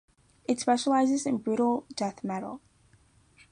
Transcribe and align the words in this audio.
It 0.45 0.59
specialises 0.59 1.27
in 1.27 1.37
brutal 1.37 1.85
death 1.93 2.23
metal. 2.23 2.59